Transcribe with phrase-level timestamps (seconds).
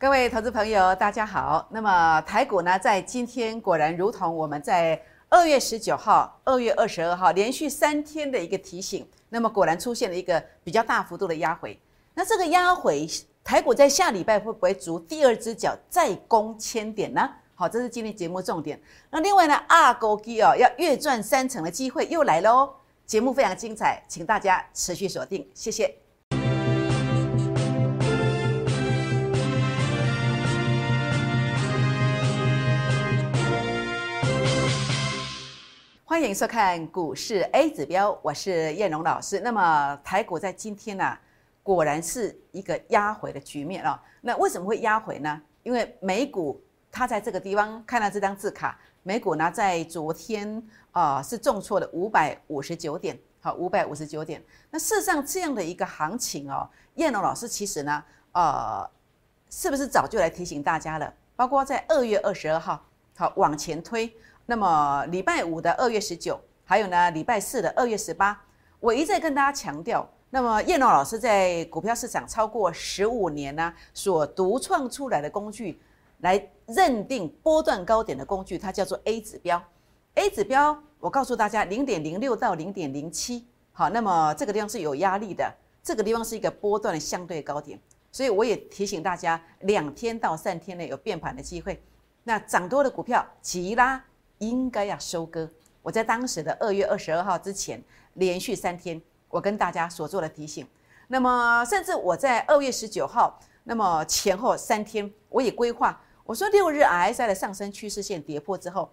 [0.00, 1.66] 各位投资朋友，大家好。
[1.72, 11.76] 那么台股呢，在今天果然如同我们在二月十九号、二月二十二号连续三天的一个提醒，那么果然出现了一个比较大幅度的压回。
[12.14, 13.08] 那这个压回，
[13.42, 17.28] 台股在下礼拜会不会逐第二只脚再攻千点呢？
[17.56, 18.80] 好，这是今天节目重点。
[19.10, 22.72] 那另外呢，二勾基哦，要月赚三成的机会又来了哦。
[23.04, 25.92] 节目非常精彩，请大家持续锁定，谢谢。
[36.08, 39.40] 欢迎收看股市 A 指标，我是燕荣老师。
[39.40, 41.18] 那么台股在今天呢，
[41.62, 44.02] 果然是一个压回的局面啊。
[44.22, 45.38] 那为什么会压回呢？
[45.64, 46.58] 因为美股
[46.90, 54.42] 它在这个地方看到这张字卡，美股呢在昨天啊是重挫了五百五十九点，好，五百五十九点。
[54.70, 58.90] 那事实上这样的一个行情哦，燕荣老师其实呢，呃，
[59.50, 61.12] 是不是早就来提醒大家了？
[61.36, 62.82] 包括在二月二十二号，
[63.14, 64.10] 好往前推。
[64.50, 68.42] 那么礼拜五的二月十九，还有呢礼拜四的二月十八，
[68.80, 75.78] 我一再跟大家强调，那么叶龙老师在股票市场超过十五年呢，所独创出来的工具，
[76.20, 79.62] 来认定波段高点的工具，它叫做 A 指标。
[80.14, 87.78] A 指标，我告诉大家，零点零六到零点零七，好，那么这个地方是有压力的，这个地方是一个波段的相对高点，
[88.10, 91.82] 所以我也提醒大家，两天到三天内有变盘的机会，
[92.24, 94.02] 那涨多的股票急拉。
[94.38, 95.48] 应该要收割。
[95.82, 97.82] 我在当时的二月二十二号之前，
[98.14, 100.66] 连续三天，我跟大家所做的提醒。
[101.06, 105.98] 那么，甚至我在二月十九号，那么前后三天，我也规划。
[106.24, 108.90] 我说六日 RSI 的上升趋势线跌破之后，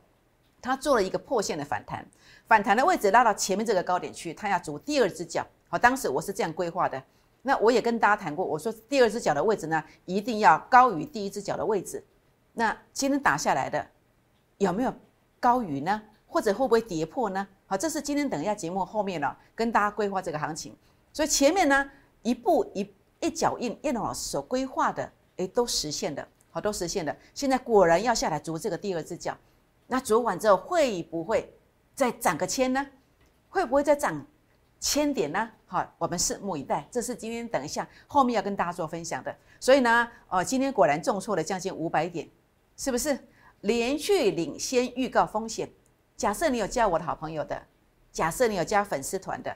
[0.61, 2.05] 它做了一个破线的反弹，
[2.47, 5.45] 反弹的位置拉到前面这个高点区，它要走第二只脚。
[5.67, 7.03] 好，当时我是这样规划的。
[7.41, 12.01] 那我也跟大家谈过，我说第二只脚的位置呢，一定要高于第一只脚的位置。
[12.53, 13.85] 那今天打下来的
[14.59, 14.93] 有没有？
[15.45, 17.47] 高于呢，或者会不会跌破呢？
[17.67, 20.75] 好，这是今天等一下节目后面了，跟大家规划这个行情。
[21.13, 21.87] 所以前面呢，
[22.23, 25.07] 一步一一脚印，叶龙老师所规划的，
[25.37, 27.15] 哎，都实现的，好，都实现的。
[27.35, 29.37] 现在果然要下来逐这个第二只脚，
[29.85, 31.55] 那逐完之后会不会
[31.93, 32.83] 再涨个千呢？
[33.47, 34.25] 会不会再涨
[34.79, 35.47] 千点呢？
[35.67, 36.87] 好，我们拭目以待。
[36.89, 39.35] 这是今天等一下后面要跟大家做分享的。
[39.59, 42.27] 所以呢，呃，今天果然重挫了将近五百点，
[42.75, 43.15] 是不是？
[43.65, 45.67] 连续领先预告风险。
[46.15, 47.59] 假设你有加我的好朋友的，
[48.11, 49.55] 假设你有加粉丝团的，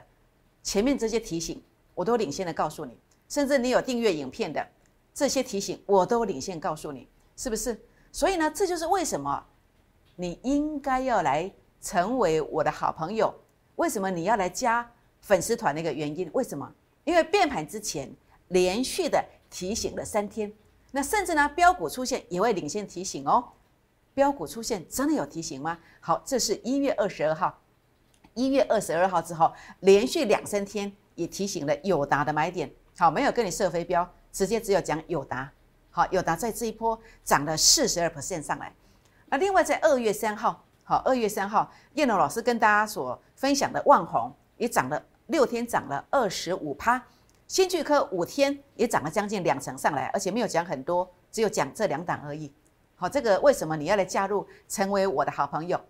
[0.64, 1.62] 前面这些提醒
[1.94, 2.98] 我都领先的告诉你，
[3.28, 4.66] 甚至你有订阅影片的
[5.14, 7.80] 这些提醒我都领先告诉你，是不是？
[8.10, 9.46] 所以呢，这就是为什么
[10.16, 11.48] 你应该要来
[11.80, 13.32] 成为我的好朋友。
[13.76, 14.90] 为什么你要来加
[15.20, 16.28] 粉丝团的一个原因？
[16.34, 16.68] 为什么？
[17.04, 18.12] 因为变盘之前
[18.48, 20.52] 连续的提醒了三天，
[20.90, 23.52] 那甚至呢标股出现也会领先提醒哦。
[24.14, 25.78] 标股出现真的有提醒吗？
[26.00, 27.60] 好，这是一月二十二号，
[28.34, 32.70] 一月二十二号之后连续两三天也提醒了友达的买点。
[32.96, 35.50] 好，没有跟你设飞镖，直接只有讲友达。
[35.90, 38.72] 好，友达在这一波涨了四十二 percent 上来。
[39.26, 47.00] 那另外在二月三号，好，二月三号，叶龙老师跟大家所分享的万红也涨了六天，涨了二十五趴。
[47.46, 52.52] 新巨科五天也涨了将近两成上来，而且没有讲很多，只有讲这两档而已。
[53.00, 55.80] 好，这个为什么你要来加入，成为我的好朋友？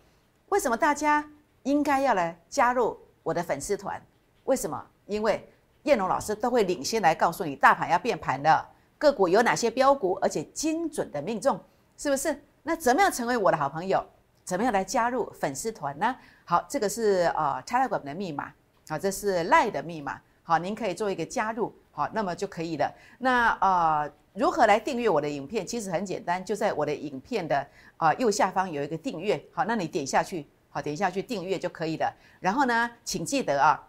[0.51, 1.29] 为什么大家
[1.65, 4.01] 应该要来加入我的粉丝团？
[4.45, 4.81] 为什么？
[5.07, 5.45] 因为
[5.83, 8.65] 燕龙老师都会领先来告诉你，大盘要变盘了，
[8.97, 11.59] 个股有哪些标股，而且精准的命中，
[11.99, 12.41] 是不是？
[12.63, 14.07] 那怎么样成为我的好朋友？
[14.45, 16.15] 怎么样来加入粉丝团呢？
[16.45, 18.53] 好，这个是呃 Telegram 的密码，
[18.89, 22.89] 好，这是 Line 的密码，好，您可以做一个加入，好，那么就可以了。
[23.19, 24.13] 那呃。
[24.33, 25.67] 如何来订阅我的影片？
[25.67, 32.15] 其实很简单，就在我的影片的啊右下方有一个订阅，好，那你点下去，好，点下去订阅就可以了。
[32.39, 33.89] 然后呢，请记得啊，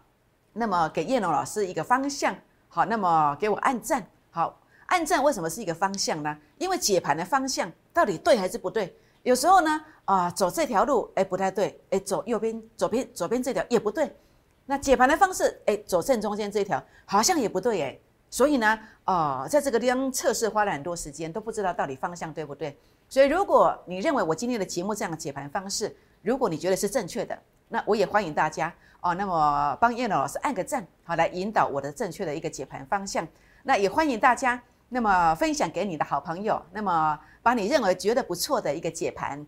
[0.52, 2.34] 那么给叶龙老师一个方向，
[2.68, 6.36] 好，那么给我按赞，好，按赞为什么是一个方向呢？
[6.58, 8.96] 因为解盘的方向到底对还是不对？
[9.22, 14.12] 有时候呢，啊，走这条路，哎，不太对，哎，走右边，左边，左边这条也不对。
[14.66, 17.98] 那解盘的方式，哎，走正中间这条好像也不对，哎。
[18.32, 22.74] 所以呢，哦，在这个地方测试花了很多时间，都不知道到底方向对不对。
[23.06, 27.38] 所以，如果你认为我今天的节目这样的解盘方式，如果你觉得是正确的，
[27.68, 33.28] 那我也欢迎大家哦，那么帮叶老师按个赞，好来引导我的正确的一个解盘方向。
[33.64, 34.58] 那也欢迎大家，
[34.88, 39.46] 那么分享给你的好朋友，那么把你认为觉得不错的一个解盘，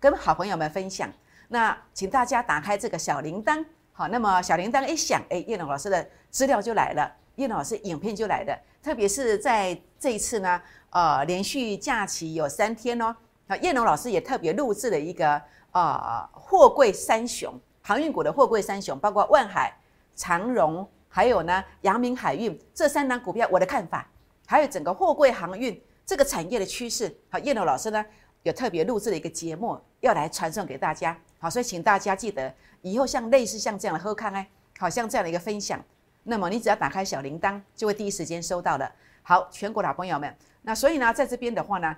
[0.00, 1.12] 跟好朋友们分享。
[1.48, 3.62] 那请大家打开这个小铃铛，
[3.92, 7.12] 好，那么小铃铛一响，哎，叶龙老师的资料就来了。
[7.36, 10.60] 叶老师影片就来的，特别是在这一次呢，
[10.90, 13.14] 呃连续假期有三天哦。
[13.48, 15.40] 好，叶龙老师也特别录制了一个
[15.72, 17.52] 呃货柜三雄
[17.82, 19.72] 航运股的货柜三雄，包括万海、
[20.14, 24.10] 长荣，还有呢阳明海运这三档股票，我的看法，
[24.46, 27.14] 还有整个货柜航运这个产业的趋势。
[27.28, 28.04] 好，叶龙老师呢
[28.42, 31.16] 有特别录制了一个节目，要来传送给大家。
[31.38, 34.48] 好，所以请大家记得以后像类似像这样的喝康哎，
[34.78, 35.78] 好像这样的一个分享，
[36.28, 38.90] 那么你只要打开小铃铛，就会第一时间收到了。
[39.22, 41.96] 好，全国老朋友们，那所以呢，在这边的话呢。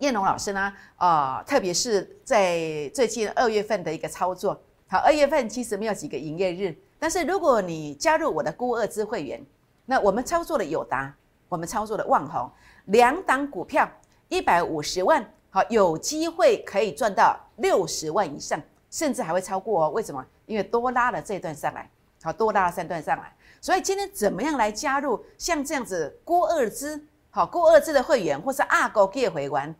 [0.00, 0.70] 燕龙老师呢？
[0.96, 4.60] 啊，特别是在最近二月份的一个操作。
[4.86, 9.42] 好，二月份其实没有几个营业日，但是如果你加入我的孤二支会员，
[9.86, 11.12] 那我们操作的友达，
[11.48, 12.50] 我们操作的万宏，
[12.84, 13.90] 两档股票
[14.28, 18.60] 一百五十万，好，有机会可以赚到六十万以上，
[18.90, 19.90] 甚至还会超过哦。
[19.90, 20.24] 为什么？
[20.44, 21.90] 因为多拉了这段上来，
[22.22, 23.32] 好，多拉了三段上来。
[23.60, 27.00] 所以今天怎么样来加入像这样子郭二支？
[27.30, 29.74] 好，郭二字的会员或是二狗给会员，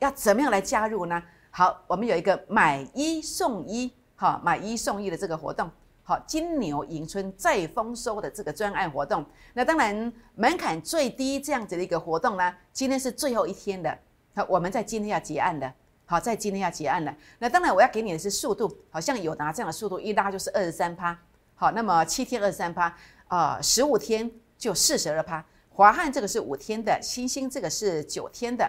[0.00, 1.22] 要怎么样来加入呢？
[1.50, 5.70] 好，我们有一个买一送一，好，买一送一的这个活动，
[6.02, 9.24] 好，金牛迎春再丰收的这个专案活动。
[9.54, 13.96] 那当然门槛最低这样子的一个活动呢，今天是最后一天的，
[14.34, 15.72] 好，我们在今天要结案的，
[16.04, 17.16] 好，在今天要结案了。
[17.38, 21.16] 那当然我要给你的是速度，好像有拿这样的速度，一拉就是二十三趴，
[21.54, 22.94] 好，那么七天二十三趴，
[23.28, 25.44] 啊，十五天就四十二趴。
[25.70, 28.68] 华汉这个是五天的，星星这个是九天的，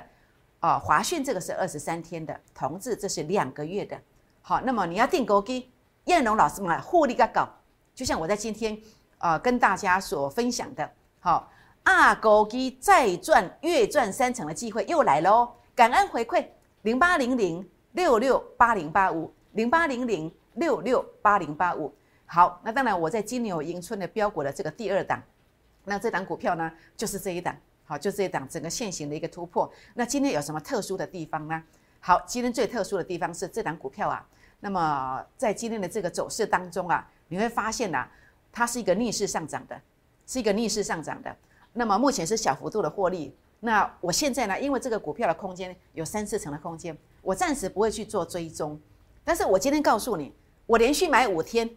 [0.59, 4.00] 啊，华讯这个是二十三天的，同志这是两个月的。
[4.41, 5.71] 好，那么你要订购机，
[6.06, 7.50] 燕龙老师嘛，获利个搞，
[7.95, 8.79] 就像我在今天
[9.17, 10.88] 啊跟大家所分享的，
[11.19, 11.51] 好，
[11.83, 16.45] 二勾机再赚月赚三成的机会又来了哦，感恩回馈
[16.83, 21.91] 零八零零六六八零八五零八零零六六八零八五。
[22.31, 25.20] 好，那当然我在金牛迎春的标股的这个第二档。
[25.86, 29.68] 那这档股票呢，就是这一档，好，就这一档整个现行的一个突破。
[29.96, 31.64] 那今天有什么特殊的地方呢？
[32.00, 34.24] 好，今天最特殊的地方是这档股票啊。
[34.60, 38.08] 那么在今天的这个走势当中啊，你会发现呐，
[38.52, 39.81] 它是一个逆势上涨的，
[40.28, 41.36] 是一个逆势上涨的。
[41.74, 43.36] 那么目前是小幅度的获利。
[43.62, 48.80] 那我现在呢，因为这个股票的空间有三四成的空间，我暂时不会去做追踪。
[49.24, 50.31] 但是我今天告诉你，
[50.68, 51.68] 我连续买五天，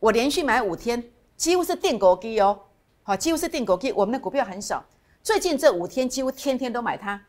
[0.00, 1.02] 我连续买五天，
[1.36, 2.60] 几乎是定格机哦。
[3.02, 4.84] 好，几乎是定股基，我们的股票很少。
[5.22, 7.20] 最近这五天几乎天天都买它。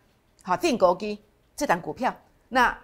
[0.43, 1.19] 好，定股基
[1.55, 2.15] 这档股票，
[2.47, 2.77] 那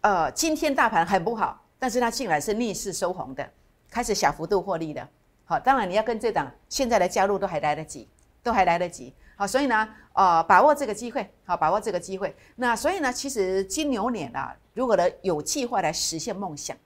[0.00, 3.48] 呃，今天大盘很不好，但是它进来是逆势收红的，
[3.90, 5.06] 开始小幅度获利的。
[5.44, 8.08] 好，当然你要跟这档现在的加入都还来得及，
[8.42, 9.12] 都还来得及。
[9.36, 12.34] 好，所以呢，呃，把握这个机会，好，把握这个机会。
[12.56, 16.76] 那所以呢，其实金牛年啊，如果呢有计划来实现梦想，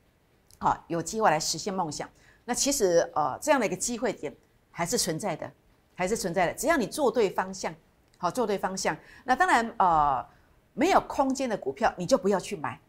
[0.63, 2.09] 好，有机会来实现梦想，
[2.45, 4.33] 那其实呃这样的一个机会点。
[4.75, 5.53] 还是存在的，
[5.95, 6.55] 还是存在的。
[6.55, 7.75] 只要你做对方向，
[8.17, 10.27] 好做对方向，那当然呃
[10.73, 12.81] 没有空间的股票你就不要去买，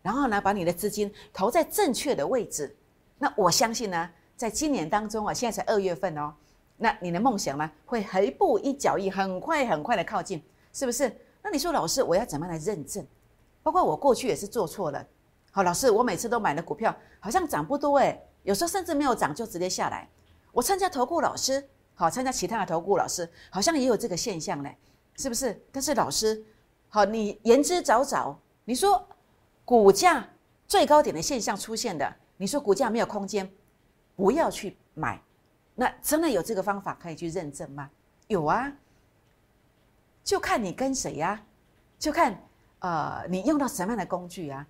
[0.00, 2.74] 然后呢把你的资金投在正确的位置。
[3.18, 6.32] 那我相信呢，在今年当中啊，现在才二月份哦，
[6.78, 10.42] 那你的梦想呢会一步一脚印，很快很快的靠近，
[10.72, 11.14] 是不是？
[11.42, 13.06] 那你说老师，我要怎么来认证？
[13.62, 15.06] 包括我过去也是做错了。
[15.50, 20.08] 好，老师，我每次都买的股票好像涨不多诶，有时候甚至没有涨就直接下来。
[20.52, 24.70] 我参加投顾老师，好，参加其他的投顾老师，好像也有这个现象呢，
[25.16, 25.60] 是不是？
[25.72, 26.44] 但是老师，
[26.88, 28.34] 好，你言之凿凿，
[28.64, 29.06] 你说
[29.64, 30.28] 股价
[30.66, 33.50] 最高点的现象出现的，你说股价没有空间，
[34.16, 35.20] 不要去买，
[35.74, 37.90] 那真的有这个方法可以去认证吗？
[38.28, 38.72] 有啊，
[40.22, 41.42] 就看你跟谁呀，
[41.98, 42.40] 就看
[42.78, 44.66] 呃你用到什么样的工具啊，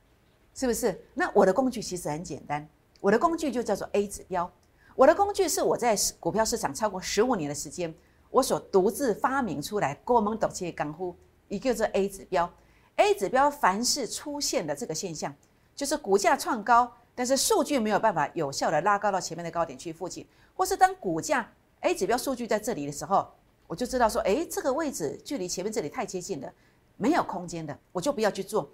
[0.55, 1.01] 是不是？
[1.15, 2.69] 那我的工具其实很简单，
[3.01, 4.51] 我的工具就叫做 A 指标。
[4.97, 7.95] 我的工具是我在股票市场超过十五年的时间，
[8.31, 11.15] 我所独自发明出来，国门懂切港呼，
[11.49, 12.53] 一个是 A 指标。
[12.97, 15.35] A 指标凡是出现的这个现象，
[15.75, 23.27] 就是股价创高，但是数据没有办法有效的拉高到前面的高点去附近，或是当股价 A 指标数据在这里的时候，
[23.67, 26.53] 我就知道说，哎，这个位置距离前面这里太接近了，
[26.99, 28.71] 没有空间的，我就不要去做，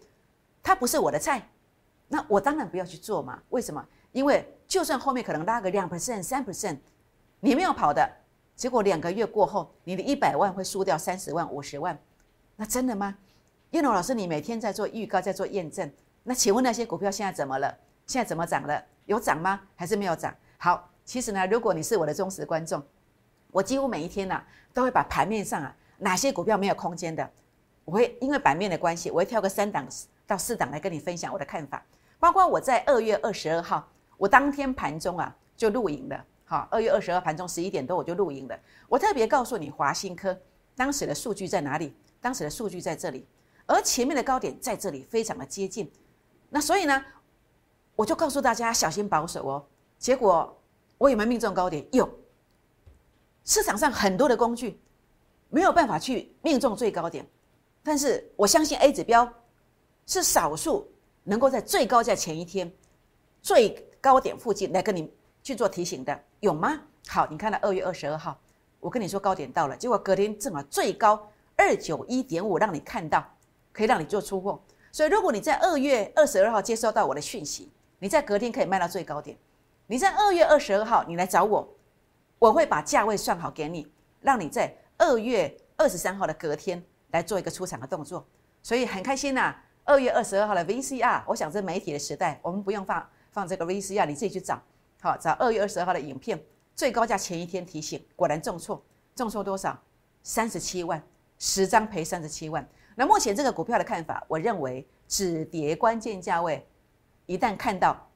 [0.61, 1.49] 它不是我的菜，
[2.09, 3.43] 那我当然不要去做嘛。
[3.51, 3.85] 为什么？
[4.13, 6.79] 因为就算后面可能拉个两 percent、三 percent，
[7.41, 8.11] 你没有跑的
[8.55, 11.99] 结果，两个月过后，你的一百万会输掉三十万、五十万，
[12.57, 13.17] 那真的吗？
[13.71, 15.91] 叶龙老师，你每天在做预告，在做验证，
[16.23, 17.77] 那请问那些股票现在怎么了？
[18.07, 18.83] 现在怎么涨了？
[19.05, 19.61] 有涨吗？
[19.75, 20.35] 还是没有涨？
[20.57, 22.83] 好，其实呢，如果你是我的忠实观众，
[23.51, 27.29] 我几乎每一天呢，都会把盘面上啊哪些股票没有空间的，
[27.85, 29.87] 我会因为版面的关系，我会挑个三档
[30.27, 31.85] 到四档来跟你分享我的看法，
[32.19, 33.89] 包括我在二月二十二号。
[34.19, 38.59] 我当天盘中啊就录影了，好，二月二十二盘中十一点多我就录影了。
[38.89, 40.35] 我特别告诉你，华新科，
[40.75, 41.95] 当时的数据在哪里？
[42.19, 43.27] 当时的数据在这里，
[43.67, 45.93] 而前面的高点在这里，非常的接近。
[46.49, 47.05] 那所以呢，
[47.95, 49.65] 我就告诉大家小心保守哦。
[49.99, 50.59] 结果
[50.97, 51.87] 我有没有命中高点？
[51.93, 52.09] 有。
[53.45, 54.81] 市场上很多的工具
[55.51, 57.25] 没有办法去命中最高点，
[57.83, 59.31] 但是我相信 A 指标
[60.07, 60.91] 是少数
[61.29, 62.73] 能够在最高价前一天
[63.43, 66.81] 最高点附近来跟你去做提醒的，有吗？
[67.09, 68.39] 好，你看到二月二十二号，
[68.81, 73.25] 我跟你说高点到了，结果隔天正好最高二九一点五，让你看到，
[73.73, 74.61] 可以让你做出货。
[74.93, 79.37] 所以如果你在二月二十二号接收到我的讯息，你在隔天可以卖到最高点。
[79.87, 81.69] 你在二月二十二号你来找我。
[82.39, 83.91] 我会把价位算好给你，
[84.21, 88.27] 让你在二月二十三号的隔天来做一个出场的动作，
[88.63, 89.57] 所以很开心呐。
[89.87, 94.61] 二月二十二号的 VCR，我想这媒体的时代，我们不用放放这个 VCR，你自己去找，
[95.01, 96.43] 好找二月二十二号的影片，
[96.75, 99.81] 最高价前一天提醒，果然重挫，重挫多少？
[100.25, 101.01] 三十七万，
[101.39, 102.69] 十张赔三十七万。
[102.97, 106.67] 那目前这个股票的看法，我认为止跌关键价位，
[107.27, 108.11] 一旦看到，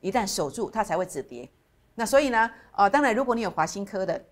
[0.00, 1.46] 一旦守住，它才会止跌。
[1.94, 4.24] 那所以呢，呃，当然，如果你有华新科的，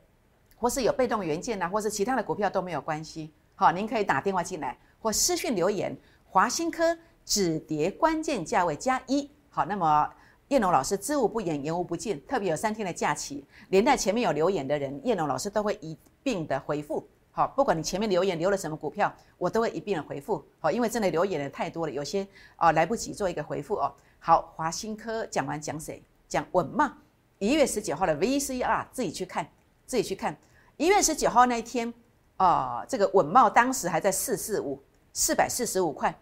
[0.57, 3.35] 或是有被动元件呐，或是其他的股票都没有关系。
[3.55, 5.95] 好，您可以打电话进来或私讯留言，
[6.31, 9.31] 华新科止跌关键价位加一。
[9.49, 10.09] 好，那么
[10.49, 17.07] 叶龙老师知无不言，言无不尽，特别有三天的假期，连带前面有留言的人，叶龙老师都会一并的回复。
[17.31, 20.45] 好，不管你前面留言留了什么股票，我都会一并的回复。
[20.59, 23.95] 好，因为真的留言的太多了，有些啊来不及做一个回复哦。
[24.19, 26.03] 好，华新科讲完讲谁？
[26.29, 26.99] 讲稳嘛。
[27.39, 29.49] 一月十九号的 VCR 自己去看，
[29.87, 30.37] 自己去看。
[30.77, 31.93] 一月十九号那一天，
[32.37, 34.83] 啊，这个稳茂当时还在四四五
[35.19, 36.17] 四百四十五块，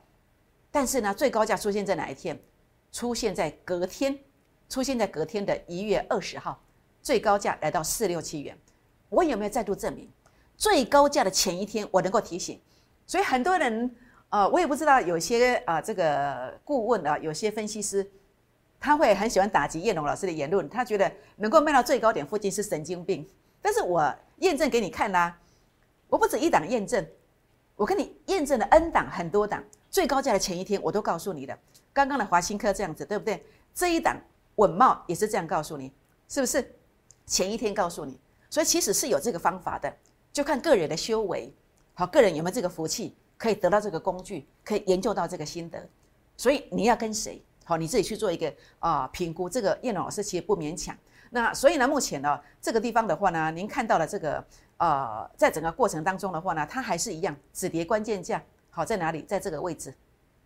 [0.70, 2.40] 但是呢，最高价出现在哪一天？
[2.90, 4.18] 出现在隔天，
[4.70, 6.58] 出现在隔天的一月二十号，
[7.02, 8.56] 最高价来到四六七元。
[9.10, 10.08] 我有没有再度证明，
[10.56, 12.58] 最高价的前一天我能够提醒？
[13.06, 13.94] 所以很多人，
[14.30, 18.10] 呃，我也不知道有些啊，这个顾问啊，有些分析师。
[18.80, 23.28] 他会很喜欢打击叶龙老师的言论，他觉得能够卖到最高点附近是神经病。
[23.60, 25.38] 但是我验证给你看啦，
[26.08, 27.06] 我不止一档验证，
[27.76, 31.56] 我跟你验证了 N 档很多档，最高价的前一天我都告诉你的。
[31.92, 33.44] 刚刚的华新科这样子，对不对？
[33.74, 34.16] 这一档
[34.56, 35.92] 稳茂也是这样告诉你，
[36.28, 36.74] 是不是？
[37.26, 38.18] 前一天告诉你，
[38.48, 39.92] 所以其实是有这个方法的，
[40.32, 41.52] 就看个人的修为，
[41.92, 45.86] 好，个人有没有这个福气，可以得到这个工具，可以研究到这个心得。
[46.36, 47.42] 所以你要跟谁？
[47.64, 49.50] 好，你自己去做一个啊评估。
[49.50, 50.96] 这个叶龙老师其实不勉强。
[51.30, 54.42] 那所以呢，目前呢这个地方的话呢，您看到了这个
[54.78, 58.42] 呃，在整个过程当中的话呢，它还是一样止跌关键价。
[58.70, 59.22] 好在哪里？
[59.22, 59.94] 在这个位置。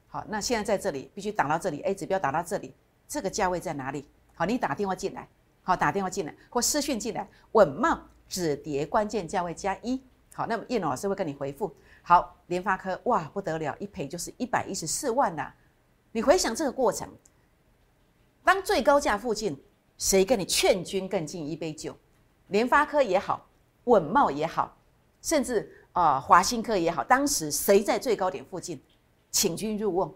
[0.07, 2.73] 好，那现在在这里必须打到这里，A 指标打到这里，
[3.09, 4.09] 这个价位在哪里？
[4.35, 5.29] 好，你打电话进来，
[5.65, 10.01] 好打电话进来或私讯进来，稳茂止跌关键价位加一。
[10.33, 11.75] 好，那么叶老师会跟你回复。
[12.03, 15.53] 好，联发科哇不得了，一赔就是一百一十四万呐。
[16.13, 17.09] 你回想这个过程，
[18.45, 19.61] 当最高价附近，
[19.99, 21.97] 谁跟你劝君更尽一杯酒？
[22.47, 23.45] 联发科也好，
[23.85, 24.77] 稳茂也好，
[25.23, 28.81] 甚至啊华新科也好，当时谁在最高点附近，
[29.31, 30.13] 请君入瓮？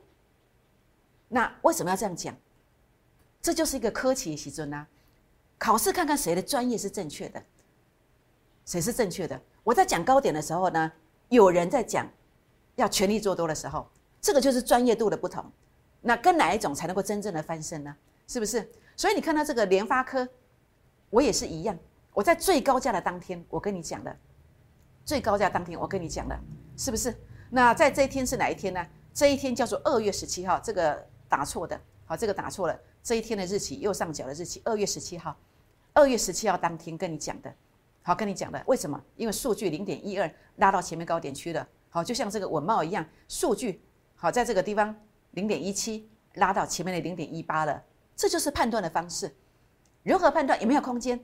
[1.28, 2.34] 那为什么要这样讲？
[3.40, 4.86] 这就是一个科技习尊啊。
[5.58, 7.42] 考试看看谁的专业是正确的，
[8.64, 9.40] 谁是正确的？
[9.62, 10.92] 我在讲高点的时候呢，
[11.28, 12.06] 有人在讲
[12.76, 13.88] 要全力做多的时候，
[14.20, 15.44] 这个就是专业度的不同。
[16.02, 17.96] 那跟哪一种才能够真正的翻身呢？
[18.26, 18.70] 是不是？
[18.96, 20.28] 所以你看到这个联发科，
[21.10, 21.78] 我也是一样。
[22.14, 24.16] 我在最高价的当天，我跟你讲的，
[25.04, 26.40] 最高价当天我跟你讲的，
[26.76, 27.14] 是不是？
[27.50, 28.86] 那在这一天是哪一天呢？
[29.12, 32.80] 这一天叫做二月十七号，这个打错的，好，这个打错了。
[33.02, 35.36] 这一天的日期右上角的日期，二月十七号，
[35.92, 37.52] 二月十七号当天跟你讲的，
[38.02, 39.00] 好，跟你讲的，为什么？
[39.16, 43.82] 因为数据零点一二拉到前面高点区了，好，就像这个稳茂一样，数据
[44.14, 44.94] 好在这个地方。
[45.32, 47.82] 零点一七拉到前面的零点一八了，
[48.14, 49.34] 这就是判断的方式。
[50.04, 51.20] 如何判断有没有空间？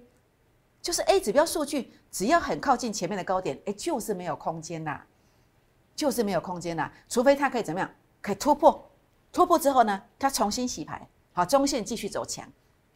[0.83, 5.01] 就是 A 指标数据只要很靠近前面的高点，哎，就是没有空间呐，
[5.95, 6.91] 就是没有空间呐。
[7.09, 7.91] 除非它可以怎么样？
[8.23, 8.91] 可以突破，
[9.33, 12.47] 突破之后呢，它重新洗牌，好，中线继续走强，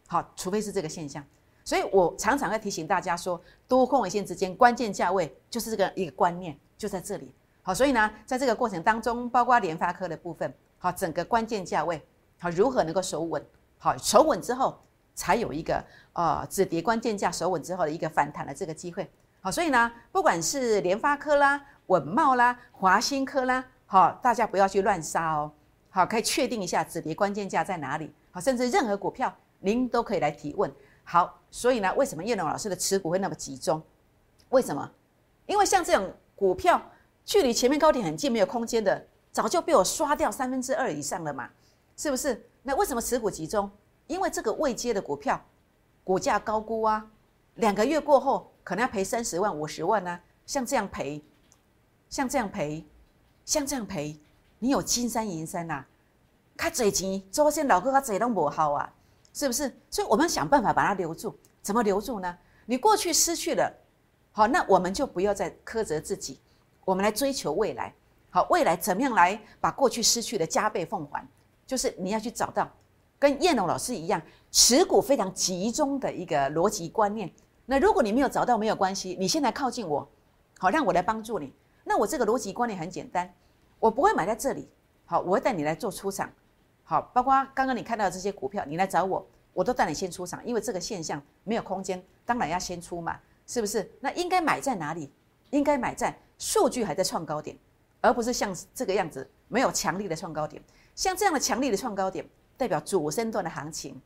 [0.07, 1.25] 好，除非是这个现象。
[1.65, 7.33] 所以我常常会提醒大家说，多空尾线之间关键价位就是这个一个观念，就在这里。
[7.63, 10.53] 好，所以呢，在这个过程当中，包括联发科的部分。
[10.79, 12.07] 好，整个关键价位，
[12.39, 13.43] 好如何能够守稳？
[13.79, 14.79] 好，守稳之后
[15.15, 19.09] 才有一个呃止跌关键价守稳之后的一个反弹的这个机会。
[19.41, 25.53] 好，所以呢，不管是联发科啦、稳茂啦、华新科啦，好，大家不要去乱杀哦。
[25.91, 28.13] 好，可以确定一下止跌关键价在哪里。
[28.31, 30.73] 好，甚至任何股票您都可以来提问。
[31.05, 33.83] 好，所以呢，为什么叶龙老师的持股会那么集中？
[34.49, 34.91] 为什么？
[35.47, 36.81] 因为像这种股票
[37.25, 41.51] 距离前面高点很近，没有空间的，早就被我刷掉三分之二以上了嘛？
[41.97, 42.49] 是不是？
[42.63, 43.71] 那为什么持股集中？
[44.07, 45.43] 因为这个未接的股票，
[46.03, 47.07] 股价高估啊，
[47.55, 50.21] 两个月过后可能要赔三十万、五十万呢。
[50.47, 51.25] 像这样赔，
[52.11, 52.87] 像这样赔，
[53.47, 54.21] 像这样赔，
[54.59, 55.83] 你有金山银山呐？
[56.55, 58.93] 看嘴钱，周先老哥他嘴都不好啊，
[59.33, 59.75] 是不是？
[59.91, 62.37] 所以我们想办法把它留住，怎么留住呢？
[62.67, 63.73] 你过去失去了，
[64.33, 66.39] 好，那我们就不要再苛责自己，
[66.85, 67.95] 我们来追求未来。
[68.29, 71.27] 好，未来怎么样来把过去失去的加倍奉还？
[71.67, 72.71] 就是你要去找到。
[73.25, 77.33] 跟燕龙老师一样，持股非常集中的一个逻辑观念。
[77.65, 80.07] 那如果你没有找到，没有关系，你先来靠近我，
[80.59, 81.51] 好，让我来帮助你。
[81.85, 83.33] 那我这个逻辑观念很简单，
[83.79, 84.69] 我不会买在这里，
[85.07, 86.31] 好，我会带你来做出场，
[86.83, 93.91] 好，包括刚刚你看到的这些股票，你来找我，我都带你先出场，因为这个现象没有空间，当然要先出嘛，是不是？
[94.01, 95.11] 那应该买在哪里？
[95.49, 97.57] 应该买在数据还在创高点，
[98.03, 100.63] 而不是像这个样子没有强力的创高点，
[100.95, 102.29] 像这样的强力的创高点。
[102.57, 104.01] 代表主升段的行情，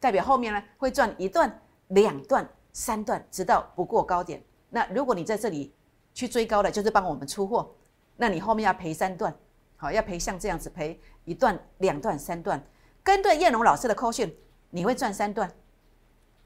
[0.00, 4.42] 代表后面呢会赚一段、两段、三段，直到不过高点。
[4.70, 5.72] 那如果你在这里
[6.14, 7.74] 去追高的，就是帮我们出货，
[8.16, 9.34] 那你后面要赔三段，
[9.76, 12.62] 好，要赔像这样子赔一段、两段、三段。
[13.04, 14.34] 跟对叶龙老师的扣讯，
[14.70, 15.48] 你会赚三段；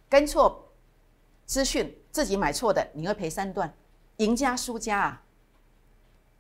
[0.09, 0.73] 跟错
[1.45, 3.73] 资讯自己买错的，你会赔三段。
[4.19, 5.23] 赢家输家啊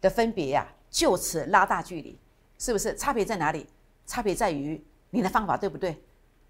[0.00, 2.18] 的分别呀，就此拉大距离，
[2.58, 2.96] 是不是？
[2.96, 3.66] 差别在哪里？
[4.06, 4.84] 差别在于。
[5.10, 6.02] 你的方法对不对？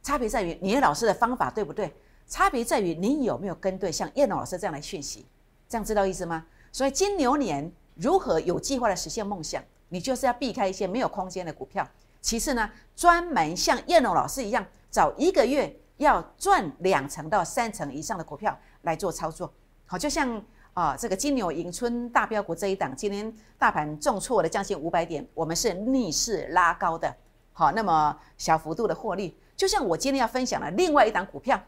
[0.02, 1.92] 差别在于你的老师的方法对不对？
[2.28, 5.26] 差别在于你有没有跟对像燕龙老师这样的讯息，
[5.68, 6.44] 这样知道意思吗？
[6.72, 11.88] 所以金牛年如何有计划的实现梦想，你就是要避开一些没有空间的股票。
[12.20, 19.52] 其次呢，专门像燕龙老师一样，找一个月要赚两成到三成以上的股票来做操作。
[19.86, 20.42] 好，就像
[20.74, 27.14] 啊这个金牛迎春大标股这一档，今天大盘重挫了将近五百点，我们是逆势拉高的。
[27.58, 31.58] 好，那么小幅度的获利，就像我今天要分享的另外一档股票，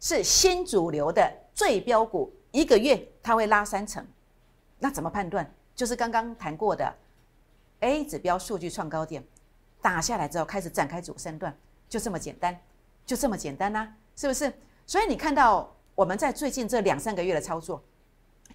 [0.00, 4.02] 是新主流的最标股，一个月它会拉三成，
[4.78, 5.54] 那怎么判断？
[5.74, 6.90] 就是刚刚谈过的
[7.80, 9.22] A 指标数据创高点，
[9.82, 11.54] 打下来之后开始展开主升段，
[11.90, 12.58] 就这么简单，
[13.04, 14.50] 就这么简单呐，是不是？
[14.86, 17.84] 所以你看到我们在最近这两三个月的操作，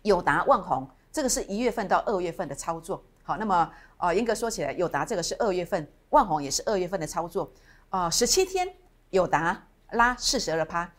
[0.02, 3.00] 友达、万红，这个是一月份到二月份的操作。
[3.22, 5.88] 好，那么呃，严格说起来，友达这个是二月份。
[6.10, 7.52] 万宏也是二月份的操作，
[7.90, 8.68] 啊，十七天
[9.12, 10.92] 友达拉四十二趴，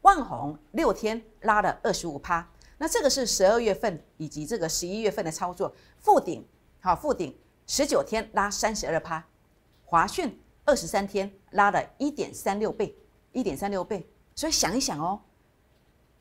[0.00, 2.44] 万宏六天拉了二十五趴。
[2.78, 5.72] 那这个是十二月份以及这个十一月份的操作。
[6.00, 6.44] 富鼎
[6.80, 7.32] 好，富鼎
[7.68, 9.24] 十九天拉三十二趴，
[9.84, 12.92] 华讯二十三天拉了一点三六倍，
[13.30, 14.04] 一点三六倍。
[14.34, 15.20] 所以想一想哦，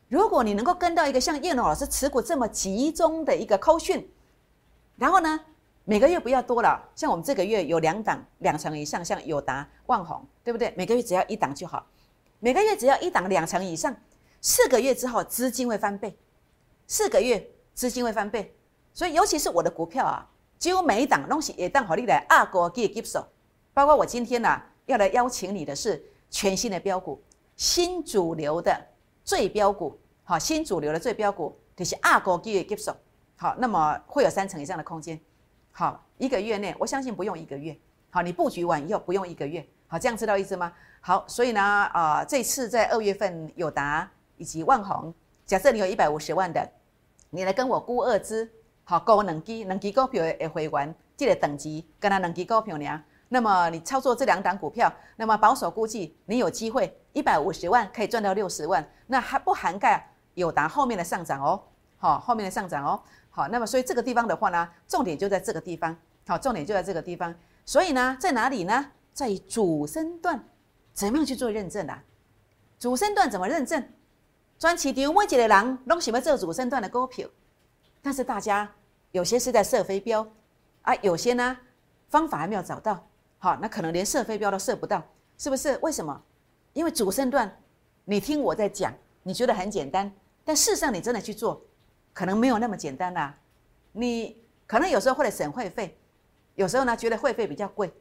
[0.09, 4.07] 如果你能够跟到一个像叶龙老师持股这么集中的一个扣讯，
[4.97, 5.39] 然后呢？
[5.89, 10.73] 每个月不要多了，像我们这个月有两档两成以上，像友达、万宏，对不对？
[10.75, 11.87] 每个月只要一档就好，
[12.41, 13.95] 每个月只要一档两成以上，
[14.41, 16.13] 四个月之后资金会翻倍，
[16.87, 18.53] 四个月资金会翻倍，
[18.93, 23.25] 所以尤其是我的股票啊，几乎每一档东西也当好利来二哥给接手，
[23.73, 27.23] 包括我今天呢要来邀请你的是全新的标股，
[27.55, 28.77] 新主流的
[29.23, 32.93] 最标股，好，新主流的最标股就是二哥给接手，
[33.37, 35.17] 好，那么会有三成以上的空间。
[35.79, 37.77] 好，一个月内，我相信不用一个月。
[38.09, 39.63] 好，你布局完以后不用一个月。
[39.85, 40.73] 好，这样知道意思吗？
[41.01, 45.13] 好，所以呢，啊，这次在二月份友达以及万宏，
[45.45, 46.67] 假设你有一百五十万的，
[47.29, 48.51] 你来跟我估二支，
[48.85, 61.61] 好，估两支两支股票的会员，这个等级跟他两支股票呢，那么你操作这两档股票，那么保守估计你有机会一百五十万可以赚到六十万，那还不涵盖友达后面的上涨哦，
[61.97, 62.99] 好，后面的上涨哦。
[63.37, 65.95] 好，那么所以这个地方的话呢，重点就在这个地方。
[66.25, 67.31] 好，重点就在这个地方。
[67.65, 68.93] 所以呢，在哪里呢？
[69.13, 70.43] 在主升段，
[70.91, 72.03] 怎么样去做认证啊？
[72.79, 73.87] 主升段怎么认证？
[74.57, 77.29] 专企定位几的人拢喜欢做主升段的股票，
[78.01, 78.67] 但是大家
[79.11, 80.27] 有些是在射飞镖
[80.81, 81.55] 啊，有些呢
[82.09, 83.07] 方法还没有找到。
[83.37, 85.03] 好，那可能连射飞镖都射不到，
[85.37, 85.77] 是不是？
[85.83, 86.19] 为什么？
[86.73, 87.55] 因为主升段，
[88.03, 90.11] 你听我在讲，你觉得很简单，
[90.43, 91.61] 但事实上你真的去做。
[92.17, 93.37] 可能没有那么简单啦，
[93.91, 95.95] 你可能有时候会来省会费，
[96.55, 97.93] 有时候呢觉得会费比较贵，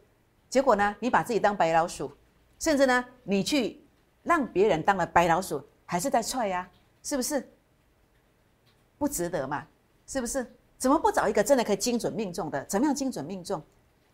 [0.49, 2.11] 结果呢你把自己当白老鼠，
[2.59, 3.85] 甚至呢你去
[4.23, 6.67] 让别人当了白老鼠，还是在踹呀，
[7.03, 7.47] 是不是？
[8.97, 9.67] 不值得嘛，
[10.07, 10.51] 是不是？
[10.79, 12.65] 怎么不找一个真的可以精准命中的？
[12.65, 13.63] 怎么样精准命中？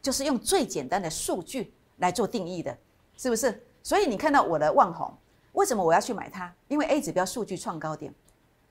[0.00, 2.76] 就是用最简单的数据来做定义的，
[3.16, 3.64] 是不是？
[3.84, 5.16] 所以你看到我的万红，
[5.52, 6.52] 为什么我要去买它？
[6.66, 8.12] 因为 A 指标数据创高点。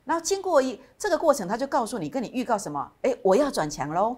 [0.04, 2.92] 然后经过一这个过程，他就告诉你，跟你预告什么？
[3.04, 4.18] 哎，我要转强喽，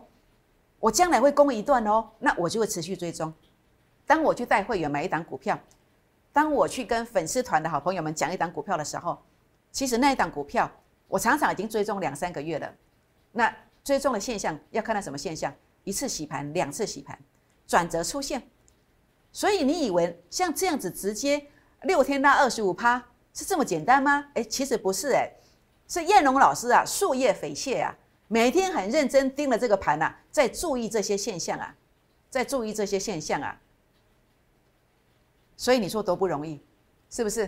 [0.79, 3.33] 我将来会攻一段哦，那我就会持续追踪。
[4.05, 5.59] 当我去带会员买一档股票，
[6.31, 9.21] 当我去跟粉丝团的好朋友们讲一档股票的时候，
[9.71, 10.69] 其实那一档股票
[11.07, 12.73] 我常常已经追踪两三个月了。
[13.31, 15.53] 那追踪的现象要看到什么现象？
[15.83, 17.19] 一次洗盘，两次洗盘，
[17.67, 18.41] 转折出现。
[19.31, 21.45] 所以你以为像这样子直接
[21.81, 24.25] 六天拉二十五趴是这么简单吗？
[24.35, 25.29] 哎，其实不是哎，
[25.93, 27.95] 是燕龙老师啊，树叶匪懈啊，
[28.27, 31.75] 每天很认真盯着这个盘呐，在注意这些现象啊，
[32.31, 33.61] 在注意这些现象啊。
[35.55, 36.59] 所以你说多不容易，
[37.11, 37.45] 是不是？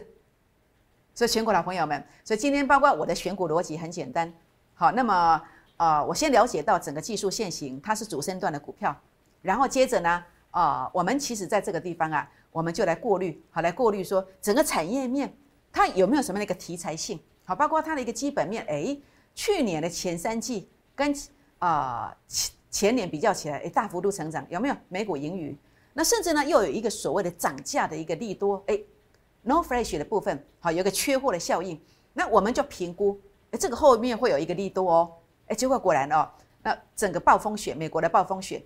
[1.16, 4.32] 所以全国老朋友们，所以今天包括我的选股逻辑很简单，
[4.76, 5.42] 好，那么
[5.78, 8.96] 呃，我先了解到整个技术线型，它是主升段的股票，
[9.42, 10.24] 然后接着呢？
[10.52, 15.36] 啊，我们其实在这个地方啊，我们就来过滤，好来过滤说整个产业面
[15.72, 18.98] 它有没有什么样的一个题材性，好，包括它的一个基本面，哎，
[19.34, 21.16] 去年的前三季跟
[21.60, 25.58] 啊前前年比较起来，哎，大幅度成长，有没有美股盈余？
[25.94, 28.78] 那甚至呢，又有一个所谓的涨价的一个利多，哎
[29.44, 31.80] ，no fresh 的部分，好，有个缺货的效应，
[32.14, 33.18] 那我们就评估，
[33.52, 35.14] 哎，这个后面会有一个利多哦，
[35.48, 36.30] 哎，结果果然哦，
[36.64, 38.62] 那整个暴风雪，美国的暴风雪。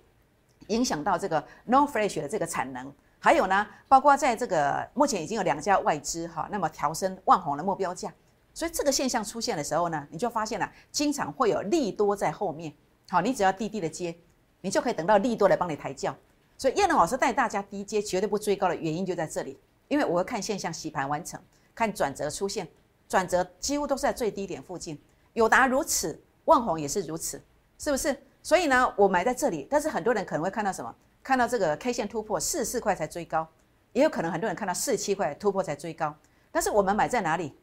[0.68, 8.12] 影响到这个 non fresh 的这个产能，还有呢，包括在这个目前已经有两家外资哈，那么调升万红的目标价，
[8.60, 12.70] 所以这个现象出现的时候呢，你就发现了，经常会有利多在后面，
[13.08, 14.14] 好，你只要低低的接，
[14.60, 16.14] 你就可以等到利多来帮你抬轿。
[16.58, 21.40] 所以叶龙老师带大家低接，绝对不追高的原因就在这里，因为我会看现象洗盘完成，
[21.74, 22.68] 看转折出现，
[23.08, 25.00] 转折几乎都是在最低点附近，
[25.32, 27.42] 友达如此，万红也是如此，
[27.78, 28.14] 是不是？
[28.42, 30.94] 所以呢，我买在这里，但是很多人可能会看到什么？
[31.22, 33.48] 看到这个 K 线突破四十四块才追高，
[33.94, 36.14] 也有可能很多人看到四十七块突破才追高。
[36.52, 37.54] 但是我们买在哪里？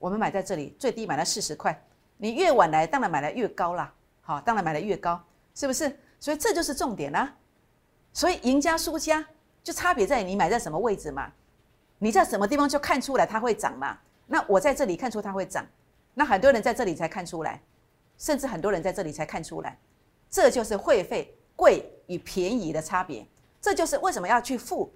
[0.00, 1.80] 我们买在这里，最低买了四十块。
[2.16, 3.94] 你越晚来，当然买的越高啦。
[4.22, 5.22] 好，当然买的越高，
[5.54, 5.96] 是不是？
[6.18, 7.36] 所以这就是重点啦。
[8.12, 9.24] 所以赢家输家
[9.62, 11.30] 就差别在你买在什么位置嘛？
[11.98, 13.98] 你在什么地方就看出来它会涨嘛？
[14.26, 15.66] 那我在这里看出它会涨，
[16.14, 17.60] 那很多人在这里才看出来，
[18.16, 19.78] 甚至很多人在这里才看出来。
[20.30, 23.26] 这就是会费贵与便宜的差别，
[23.60, 24.92] 这就是为什么要去付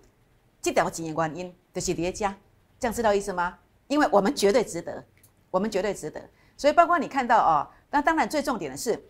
[0.62, 2.34] 这条经验观音的是叠加，
[2.78, 3.58] 这样知道意思吗？
[3.86, 5.04] 因为我们绝对值得，
[5.50, 6.20] 我们绝对值得。
[6.56, 9.02] 所以包括你看到哦，那当然最重点的是，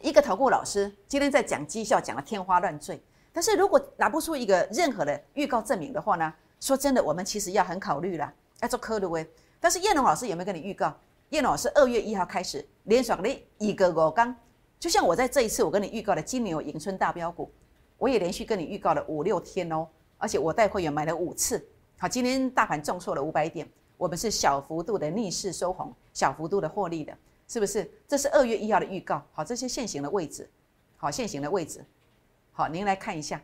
[0.00, 9.28] 一个投顾老师今天在讲绩效讲的天花乱坠，但是如果拿不出一个任何的预告证明的话呢，说真的，我们其实要很考虑了，要做科的威。
[9.60, 10.94] 但是叶龙老师有没有跟你预告？
[11.30, 14.34] 叶龙老师二月一号开始连爽的一个五刚。
[14.78, 17.50] 就像我在这一次，我跟你预告的金牛迎春大标股，
[17.96, 21.66] 我也连续跟你预告了五六天哦，而且我带会员买了五次。
[21.98, 27.90] 好，今天大盘重挫了五百点，我们是小幅度的逆势收红，小幅度的获利的，是不是？
[28.08, 29.22] 这是二月一号的预告。
[29.32, 30.50] 好，这些现行的位置，
[30.96, 31.84] 好，现行的位置，
[32.52, 33.40] 好，您来看一下，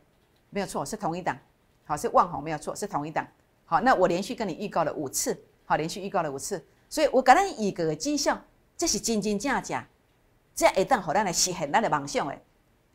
[0.50, 1.36] 没有错，是同一档。
[1.84, 3.26] 好，是万红，没有错，是同一档。
[3.64, 8.40] 好，那我连续跟你预告了五次，好，连续预告了五次，所以我给你一个绩效，
[8.76, 9.86] 这是真真假假。
[10.54, 12.42] 这一旦好，让来实现咱的梦想诶，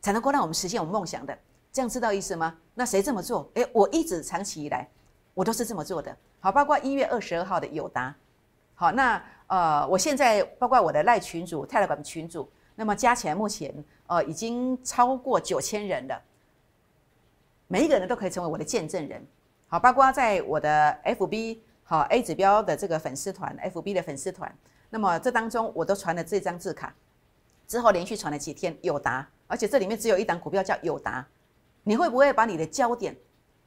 [0.00, 1.36] 才能够让我们实现我们梦想的。
[1.72, 2.56] 这样知道意思吗？
[2.74, 3.50] 那谁这么做？
[3.54, 4.88] 诶，我一直长期以来，
[5.34, 6.16] 我都是这么做的。
[6.40, 8.14] 好，包括一月二十二号的友达，
[8.74, 13.72] 好，那呃，我现在包括我的赖群主、泰来管群主，那么加起来目前
[14.06, 16.20] 呃已经超过九千人了。
[17.68, 19.24] 每一个人都可以成为我的见证人。
[19.68, 24.52] 好，包括在我的 FB 好 A 指标的这个粉丝团，FB 的粉丝团，
[24.90, 26.94] 那么这当中我都传了这张字卡。
[27.66, 31.26] 之后连续传了几天友达，而且这里面只有一档股票叫友达，
[31.82, 33.16] 你会不会把你的焦点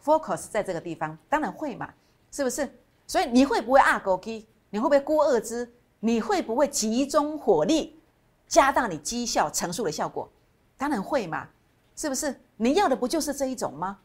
[0.01, 1.17] focus 在这个地方？
[1.27, 1.93] 当然会嘛，
[2.31, 2.69] 是不是？
[3.07, 4.45] 所以你会不会二勾 K？
[4.69, 5.71] 你会不会估二支？
[5.99, 7.99] 你会不会集中火力
[8.47, 10.29] 加大你绩效乘数的效果？
[10.77, 11.47] 当然会嘛，
[11.95, 12.39] 是不是？
[12.57, 13.99] 你要的不就是这一种吗？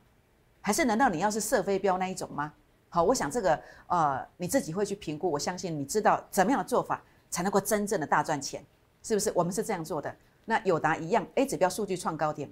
[0.60, 2.52] 还是难道你要是射飞镖那一种吗？
[2.88, 8.64] 好，我想这个呃你自己会去评估，我相信你知道怎么样的做法才能够真正的大赚钱。
[9.02, 10.14] 是不是我们是这样做的？
[10.46, 12.50] 那友达一样，A 指标数据创高点，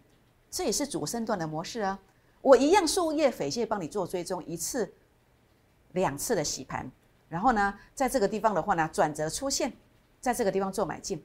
[0.51, 1.99] 这也是主升段的模式啊。
[2.43, 4.93] 我一样树叶匪蟹帮你做追踪，一次、
[5.93, 6.91] 两次的洗盘，
[7.29, 9.73] 然后呢，在这个地方的话呢，转折出现，
[10.21, 11.25] 在这个地方做买进，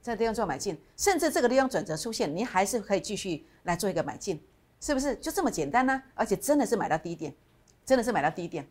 [0.00, 4.42] 在地方做买进，甚至这个地方转折出现，你还是可以继续来做一个买进，
[4.80, 5.14] 是不是？
[5.16, 6.02] 就这么简单呢？
[6.14, 7.34] 而且真的是买到低点，
[7.84, 8.66] 真的是买到低点。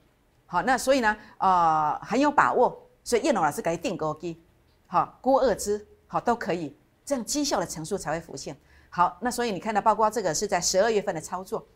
[0.46, 4.42] 好，那所以呢，呃，很有把握，所以叶龙老师给定高低，
[4.88, 5.86] 好，估二支。
[6.08, 8.56] 好，都可以，这样绩效的乘数才会浮现。
[8.90, 11.68] 好，那所以你看到，包括这个是在十二月份的操作，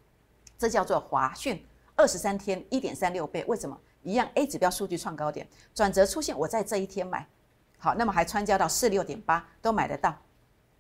[0.55, 1.65] 这叫做华讯
[1.99, 3.43] 二十三天一点三六倍。
[3.45, 3.77] 为什么？
[4.03, 7.27] 一样 A 指标数据创高点，转折出现，我在这一天买，
[7.77, 10.15] 好，那么还穿加到四六点八，都买得到，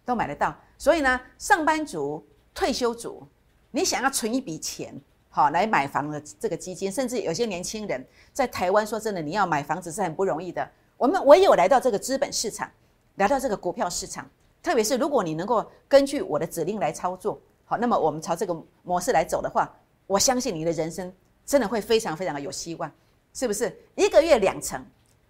[0.05, 0.55] 都买得到。
[0.77, 3.27] 所以呢，上班族、退休族，
[3.71, 10.65] 你想要存一笔钱，好来买房的这个基金，甚至有些年轻人在台湾，说真的，你要买房子是很不容易的。
[10.95, 12.71] 我们唯有来到这个资本市场，
[13.15, 14.25] 来到这个股票市场，
[14.63, 19.69] 特别是如果你能够根据我的指令来操作，好，那么我们朝这个模式来走的话，
[20.09, 21.13] 我相信你的人生
[21.45, 22.91] 真的会非常非常的有希望，
[23.31, 23.79] 是不是？
[23.95, 24.83] 一个月两成，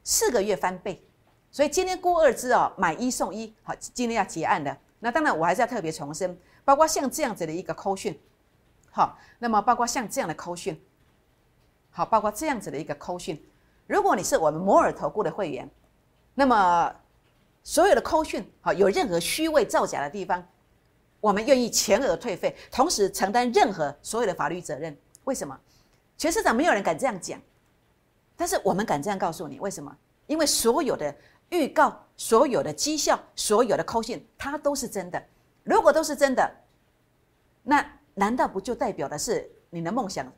[0.05, 1.03] 四个月翻倍，
[1.51, 4.75] 所以今天估二支哦，买一送一，好，今天要结案的。
[4.99, 8.17] 那当然，我还是要特别重申，包括像这样子的一个扣讯，
[8.89, 10.81] 好，那么包括像这样的扣讯，
[11.91, 13.45] 好，包括这样子的一个扣讯。
[13.85, 15.69] 如果你是我们摩尔投顾的会员，
[16.35, 16.95] 那么
[17.65, 20.47] 所有的扣讯好有任何虚伪造假的地方，
[21.21, 24.97] 我们愿意全额退费，同时承担任何所有的法律责任。
[25.25, 25.59] 为什么？
[26.17, 27.39] 全市场没有人敢这样讲，
[28.35, 29.95] 但是我们敢这样告诉你，为什么？
[30.27, 31.15] 因为所有的
[31.49, 35.23] 预告、所有的绩效、所有的扣信，它都是真的。
[35.63, 36.51] 如果都是真的，
[37.63, 40.31] 那难道不就代表的是你的梦想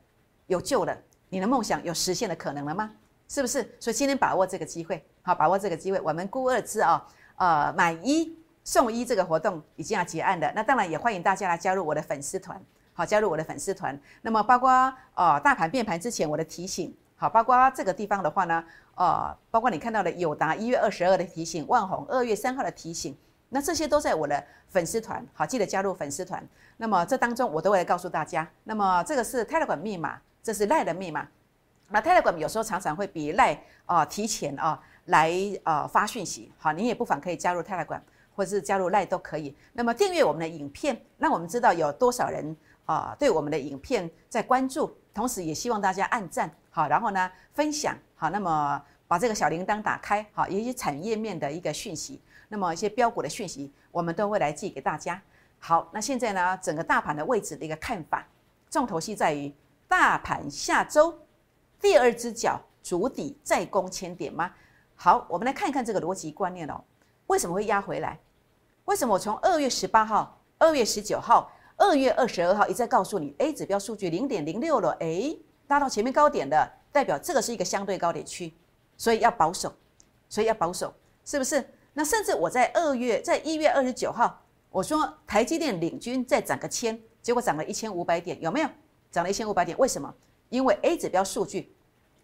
[0.47, 0.97] 有救了？
[1.29, 2.91] 你的梦想有实现的可能了吗？
[3.27, 3.75] 是不是？
[3.79, 5.99] 所以今天把握这个机会，好，把握这个机会。
[6.01, 10.51] 我们估二支啊，呃，买一送一这个活动已经要结案的。
[10.55, 12.61] 那当然也欢迎大家来加入我的粉丝团，
[12.93, 13.99] 好，加入我的粉丝团。
[14.21, 14.69] 那么包括
[15.15, 18.63] 呃大盘变盘之前我的提醒，好，包括这个地方的话呢，
[18.95, 23.17] 呃，包括你看到的友达一月二十二的提醒，万红二月三号的提醒，
[23.49, 26.43] 那这些都在我的粉丝团，好，记得加入粉丝团。
[26.77, 28.47] 那么这当中我都会告诉大家。
[28.63, 31.27] 那么这个是 Telegram 密码，这是赖的密码。
[31.89, 35.31] 那 Telegram 有时候常常会比赖啊提前啊来
[35.63, 37.99] 啊发讯息，好，你也不妨可以加入 Telegram
[38.35, 39.55] 或者是加入赖都可以。
[39.73, 55.21] 那么订阅我们的影片，让我们知道有多少人啊对我们的影片在关注，同时也希望大家按赞好，然后呢分享好，那么把这个小铃铛打开好，一些产业面的一个讯息，那么一些标股的讯息，我们都会来寄给大家。
[55.59, 58.25] 好，那现在呢整个大盘的位置的一个看法，
[58.69, 59.53] 重头戏在于
[59.87, 61.13] 大盘下周。
[61.79, 64.53] 第二只脚足底再攻千点吗？
[64.95, 66.81] 好，我们来看一看这个逻辑观念哦。
[67.31, 68.19] 为什么会压回来？
[68.83, 75.33] 为什么我从二月十八号、二月十九号、二月二十二号一再告诉你，A 指标数据零点零六了，哎，
[75.67, 78.53] 拉到前面高点的，代表这个是一个相对高点区，
[78.97, 79.73] 所以要保守，
[80.27, 81.65] 所以要保守，是不是？
[81.93, 88.67] 那甚至我在二月，在一月二十九号，我说台积电领军再涨个千，结果涨了一千五百点，有没有？
[89.09, 90.13] 涨了一千五百点，为什么？
[90.49, 91.73] 因为 A 指标数据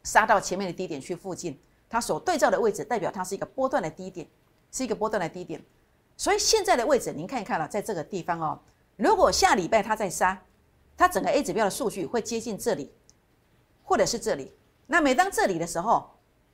[0.04, 1.58] 杀到前面的低点区附近，
[1.90, 4.28] 它所对照的位置代表它是一个波段的低点，
[4.72, 5.64] 是一个波段的低点。
[6.16, 8.60] 所以现在的位置您看一看了，在这个地方哦。
[8.96, 10.42] 如果下礼拜它再杀，
[10.98, 12.92] 它整个 A 指标的数据会接近这里，
[13.84, 14.52] 或者是这里。
[14.88, 16.10] 那每当这里的时候，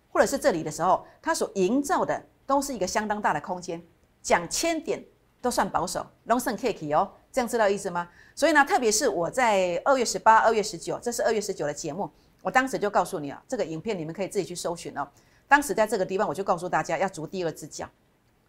[0.09, 3.81] 或者是这里的时候，它所营造的都是一个相当大的空间，
[4.21, 5.01] 讲千点
[5.41, 7.09] 都算保守，long term cake 哦。
[7.31, 8.09] 这样知道意思吗？
[8.35, 12.07] 所以呢，特别是我在二月十八、二月十九，这是二月十九的节目，
[12.41, 15.07] 我当时就告诉你啊，这个影片你们可以自己去搜寻哦。
[15.47, 17.89] 当时在这个地方，我就告诉大家要逐第二只脚，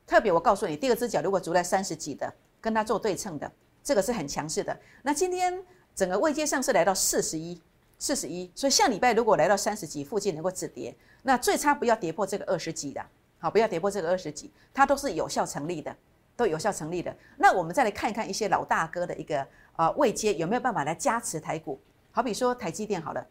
[0.07, 3.51] 特别我告诉你，第二只脚如果足在三十几的，跟它做对称的，
[3.83, 4.79] 这个是很强势的。
[5.03, 5.63] 那今天
[5.95, 7.61] 整个位阶上是来到四十一，
[7.99, 13.05] 四十一，所以下礼拜如果来到三十几附近能够止跌，那最差不要跌破这个二十几的，
[13.39, 15.95] 好，不要跌破这个二十几，它都是有效成立的。
[16.37, 21.79] 都有效成立的，那我们再来看一看一些老大哥的一个呃位阶有没有办法来加持台股？
[22.11, 23.25] 好比说台积电好了，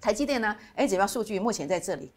[0.00, 2.10] 台积电呢，A 指标数据目前在这里，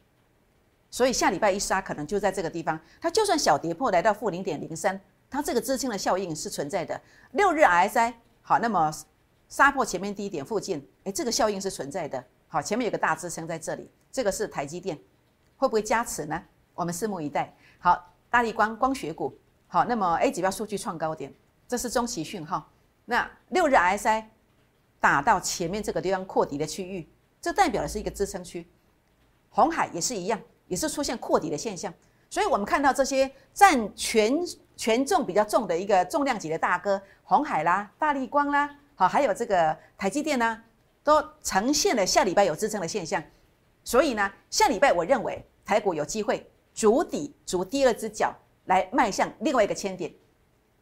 [0.89, 2.79] 所以下礼拜一杀可能就在这个地方。
[3.01, 6.99] 它就算小跌破来到负零点零三，它这个支撑的效应是存在的。
[7.31, 8.91] 六日 RSI 好，那么
[9.49, 12.23] 杀破前面低点附近，哎，这个效应是存在的。
[12.47, 14.97] 好，前面有个大支撑在这里，这个是台积电，
[15.57, 16.41] 会不会加持呢？
[16.73, 17.53] 我们拭目以待。
[17.79, 19.37] 好，大力光光学股。
[19.67, 21.33] 好，那么 A 指标数据创高点，
[21.67, 22.71] 这是中期讯号。
[23.03, 24.25] 那六日 RSI
[24.99, 27.07] 打到前面这个地方扩底的区域，
[27.41, 28.67] 这代表的是一个支撑区。
[29.49, 31.93] 红海也是一样，也是出现扩底的现象。
[32.29, 34.33] 所以我们看到这些占权
[34.75, 40.61] 权重比较重的一个重量级的大哥，红海啦、大力光啦，好，还有这个台积电呢，
[41.03, 43.23] 都呈现了下礼拜有支撑的现象。
[43.83, 48.35] 所以呢，下礼拜我认为台股有机会逐底，逐第二只脚。
[48.65, 50.11] 来迈向另外一个千点，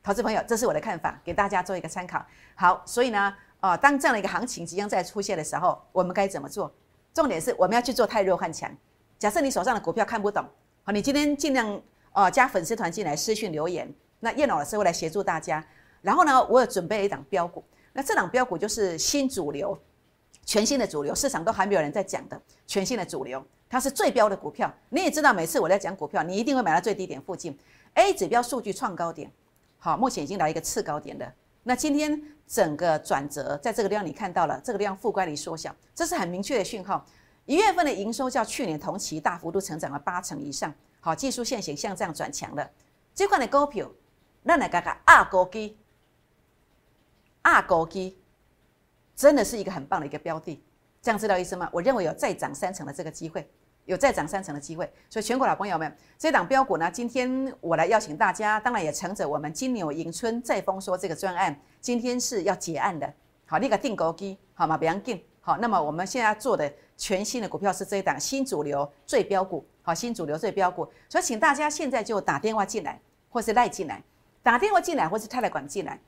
[0.01, 2.25] 投资朋友，这是我的看法，给大家做一个参考。
[2.55, 6.73] 好，所以呢，啊，当这样的一个行情即将再出现的时候，我们该怎么做？
[7.13, 8.73] 重点是我们要去做太弱换强。
[9.19, 10.45] 假设你手上的股票看不懂，
[10.83, 15.65] 好，你今天尽量啊加粉丝团进来私讯留言，那叶老师会来协助大家。
[16.01, 19.77] 然后呢，我有准备了一档标股，那这档标股就是新主流，
[20.45, 23.41] 全新的主流，市场都还没有人在讲的全新的主流。
[23.69, 24.71] 它是最标的股票。
[24.89, 27.57] 你也知道，每次我在讲股票，你一定会买到最低点附近。
[27.93, 29.31] A 指标数据创高点，
[29.77, 31.33] 好，目前已经来一个次高点了。
[31.63, 37.05] 那今天整个转折在这个地方你看到了，这个地方负乖离缩小，这是很明确的讯号。
[37.45, 42.69] 一月份的营收较去年同期大幅度成长了八成以上，好，技术线型像这样转强了。
[43.13, 43.91] 这款的股票，
[44.41, 45.77] 那来看看二高基，
[47.41, 48.17] 二高基
[49.15, 50.63] 真的是一个很棒的一个标的，
[51.01, 51.69] 这样知道意思吗？
[51.73, 53.49] 我认为有再涨三成的这个机会。
[53.85, 63.13] 有再涨三成的机会，所以全国老朋友们，这档标股呢，今天我来邀请大家，当然也乘着我们金牛迎春再丰收这个专案，今天是要结案的，
[63.45, 64.77] 好，那个定高基，好吗？
[64.77, 72.97] 不要紧，好，那么我们现在做的全新的股票是这一档新主流最标股，好，新主流最标股，所以请大家现在就打电话进来，
[73.29, 74.01] 或是赖进来，
[74.41, 75.99] 打电话进来或是泰来管进来，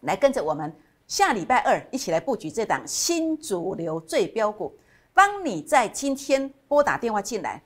[0.00, 0.74] 来跟着我们
[1.06, 4.74] 下礼拜二一起来布局这档新主流最标股。
[5.12, 7.62] 当你在今天拨打电话进来，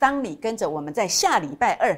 [0.00, 1.96] 当你跟着我们在下礼拜二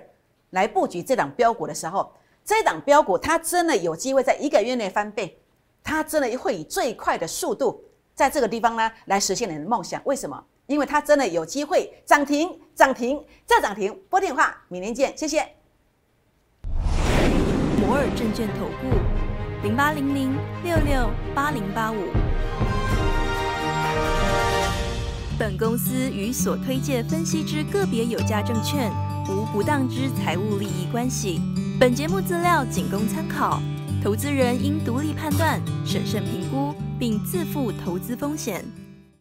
[0.51, 2.13] 来布局这档标股的时候，
[2.45, 5.39] 这档标股它真的有机会在一个月内翻倍，
[5.83, 7.83] 它真的会以最快的速度
[8.19, 10.03] 在这个地方呢来实现你的梦想。
[10.05, 10.45] 为什么？
[10.67, 13.97] 因为它真的有机会涨停、涨停再涨停。
[14.11, 15.47] 拨电话，明天见，谢谢。
[17.81, 18.89] 摩尔证券投顾
[19.63, 22.09] 零八零零六六八零八五。
[25.39, 28.91] 本公司与所推介分析之个别有价证券
[29.29, 31.41] 无不当之财务利益关系。
[31.79, 33.63] 本节目资料仅供参考，
[34.03, 38.88] 投资人应独立判断、审慎评估，并自负投资风险。